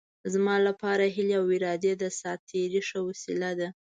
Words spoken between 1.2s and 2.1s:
او ارادې د